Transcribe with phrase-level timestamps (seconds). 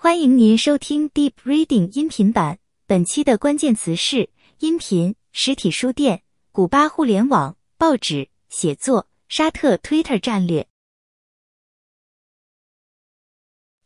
[0.00, 2.60] 欢迎您收听 Deep Reading 音频版。
[2.86, 10.68] 本期的关键词是：音频、实体书店、古巴互联网、报纸、写作、沙特 Twitter 战略。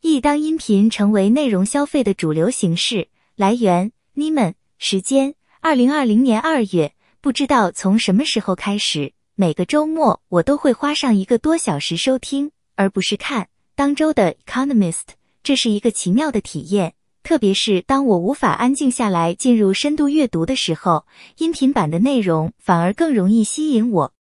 [0.01, 3.09] 一当音频成为内容消费的主流形式。
[3.35, 4.53] 来源：Niman。
[4.77, 6.93] 时间：二零二零年二月。
[7.21, 15.15] 不知道从什么时候开始，每个周末我都会花上一个多小时收听，而不是看当周的 Economist。
[15.43, 21.05] 这是一个奇妙的体验，特别是当我无法安静下来进入深度阅读的时候，
[21.37, 24.13] 音频版的内容反而更容易吸引我。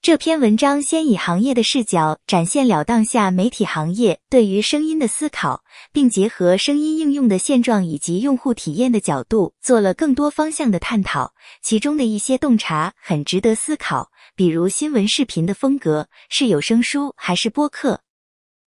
[0.00, 5.62] 这篇文章先以行业的视角展现了当下媒体行业对于声音的思考，
[5.92, 11.34] 并结合声音应用的现状以及用户体验的角度做了更多方向的探讨。
[11.60, 18.00] 其中的一些洞察很值得思考，比如新闻视频的风格是有声书还是播客？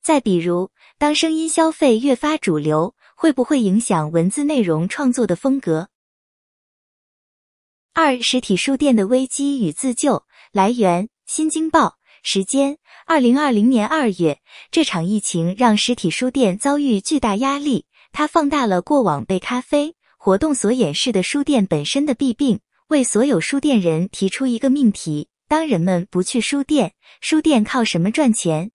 [0.04, 0.72] 再比如。
[0.98, 5.90] 当声音消费越发主流，会不会影响文字内容创作的风格？
[7.94, 10.24] 二、实体书店的危机与自救。
[10.52, 11.98] 来源：新京报。
[12.24, 14.40] 时间：二零二零年二月。
[14.70, 28.72] 这场疫情让实体书店遭遇巨大压力，它放大了过往被咖啡活动所掩饰的书店本身的弊病，为所有书店人提出一个命题：当人们不去书店，书店靠什么赚钱？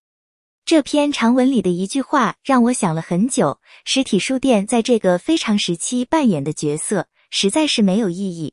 [0.67, 8.53] 这篇长文里的一句话让我想了很久：实体书店在这个非常时期扮演的角色实在是没有意义。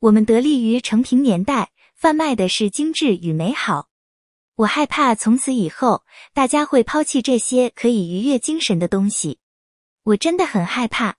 [0.00, 3.88] 我们得力于成平年代，贩卖的是精致与美好。
[4.56, 6.04] 我害怕从此以后
[6.34, 9.38] 大家会抛弃这些可以愉悦精神的东西。
[10.02, 11.16] 我真的很害怕，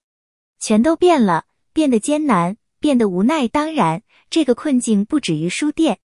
[0.59, 3.47] 全都变了，变得艰难，变得无奈。
[3.47, 5.97] 当然，这个困境不止于书店。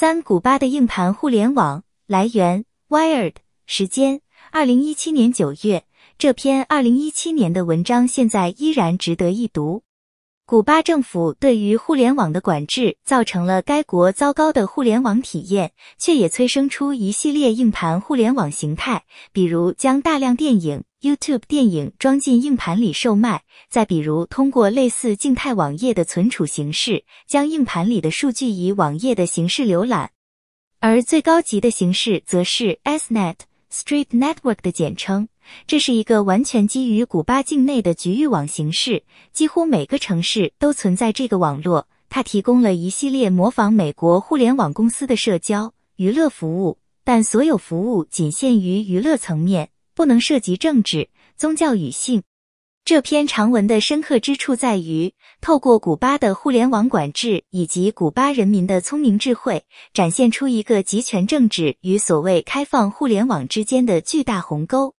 [0.00, 3.34] 三古巴的硬盘互联网来源：Wired。
[3.66, 5.84] 时间：二零一七年九月。
[6.16, 9.82] 这篇二零一七年的文章现在依然值得一读。
[10.46, 19.04] 古巴政府对于互联网的管制，造成了该国糟糕的互联网体验，却也催生出一系列硬盘互联网形态，
[19.34, 20.82] 比如将大量电影。
[21.02, 30.10] YouTube 电影装进硬盘里售卖，再比如通过类似静态网页的存储形式，将硬盘里的数据以网页的形式浏览。
[30.78, 35.28] 而最高级的形式则是 SNET（Street Network） 的简称，
[35.66, 41.88] 这是一个完全基于古巴境内的局域网形式，几乎每个城市都存在这个网络。
[42.10, 49.70] 它提供了一系列模仿美国互联网公司的社交娱乐服务，但所有服务仅限于娱乐层面。
[50.00, 52.22] 不能涉及政治、宗教与性。
[52.86, 55.12] 这篇长文的深刻之处在于，
[55.42, 64.94] 透过古巴的互联网管制以及古巴人民的聪明智慧，展现出一个集权政治与所谓开放互联网之间的巨大鸿沟。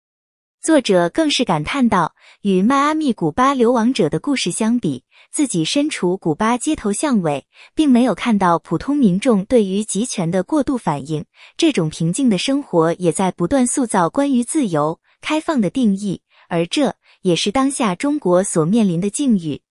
[0.61, 2.13] 作者更是感叹道
[2.43, 11.25] ：“与迈阿密古巴流亡者的故事相比，自己身处古巴街头巷尾，并没有看到普通民众对于集权的过度反应。
[11.55, 19.61] 这种平静的生活也在不断塑造关于自由开放的定义，而这也是当下中国所面临的境遇。”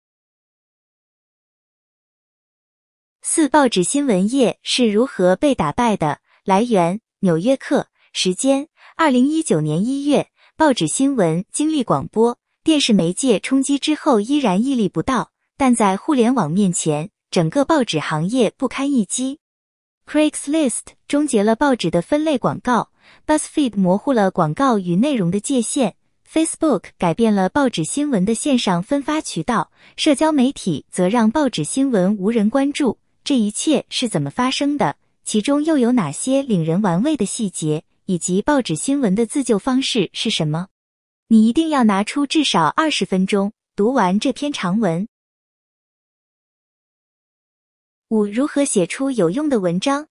[3.23, 6.21] 四报纸新闻业是如何被打败的？
[6.45, 7.83] 来源：《纽约客》，
[8.15, 10.29] 时间：二零一九年一月。
[10.57, 15.30] 报纸新闻经历广播电视媒介冲击之后，依然屹立不倒，
[15.61, 19.41] 但在互联网面前，整个报纸行业不堪一击。
[20.07, 22.89] Craigslist 终结了报纸的分类广告
[23.27, 32.99] ，BuzzFeed 模糊了广告与内容的界限，Facebook 改变了报纸新闻的线上分发渠道，社交媒体则让报纸新闻无人关注。
[33.23, 34.97] 这一切是怎么发生的？
[35.25, 37.85] 其中又有哪些令人玩味的细节？
[38.07, 40.69] 以及报纸新闻的自救方式是什么？
[41.29, 45.07] 你一定要拿出至少二十分钟读完这篇长文。
[48.11, 50.09] 五、如何写出有用的文章？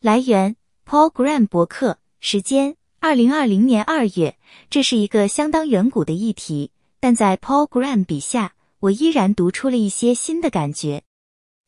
[0.00, 1.98] 来源：Paul Graham 博客。
[2.18, 4.36] 时间：二零二零年二月。
[4.68, 11.04] 这是一个相当远古的议题，但在 Paul Graham 笔下，我依然读出了一些新的感觉。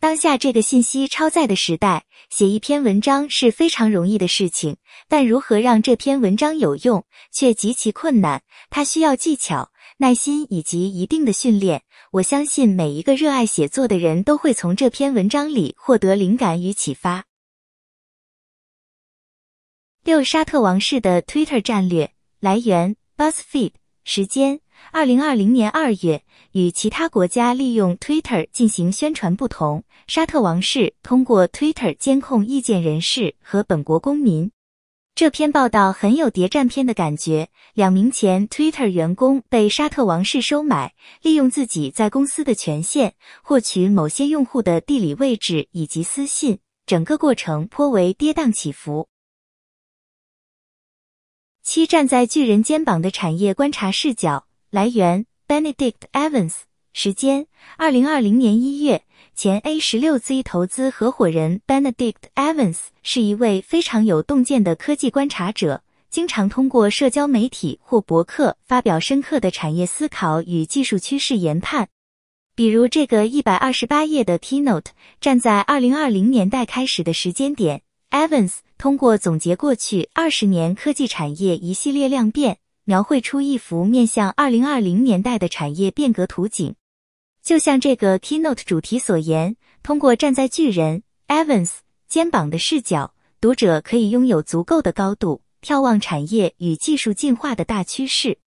[0.00, 8.42] 当下这个信息超载的时代，写一篇文章是非常容易的事情，但如何让这篇文章有用，却极其困难。
[8.68, 9.70] 它需要技巧、
[10.02, 11.84] 耐心以及一定的训练。
[12.10, 17.24] 我相信每一个热爱写作的人都会从这篇文章里获得灵感与启发。
[20.02, 23.74] 六沙特王室的 Twitter 战略来源：BuzzFeed。
[24.02, 24.58] 时间：
[24.90, 34.50] 二零二零年二月，与其他国家利用 Twitter 进行宣传不同，沙特王室通过 Twitter 监控意见人士和本国公民。
[35.14, 37.50] 这篇报道很有谍战片的感觉。
[37.74, 49.08] 两名前 Twitter 员工被沙特王室收买，利用自己在公司的权限，获取某些用户的地理位置以及私信，整个过程颇为跌宕起伏。
[51.62, 54.46] 七站在巨人肩膀的产业观察视角。
[54.70, 56.54] 来源：Benedict Evans。
[56.94, 59.04] 时间：二零二零年一月。
[59.34, 71.88] 前 A 十六 Z 投资合伙人 Benedict Evans 是一位非常有洞见的科技观察者，经常通过社交媒体或博客发表深刻的产业思考与技术趋势研判。
[72.54, 74.86] 比如这个一百二十八页的 Keynote，
[75.20, 82.58] 站在二零二零年代开始的时间点，Evans 通过总结过去二十年科技产业一系列量变。
[82.84, 86.74] 描绘出一幅面向二零二零年代的产业变革图景，
[87.42, 91.72] 就像这个 keynote 主题所言，通过站在巨人 Evans
[92.06, 98.38] 肩膀的视角，读者可以拥有足够的高度，眺望产业与技术进化的大趋势。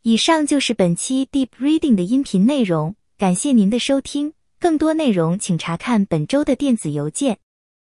[0.00, 4.32] 以上就是本期 Deep Reading 的音频内容，感谢您的收听。
[4.58, 7.38] 更多内容请查看本周的电子邮件。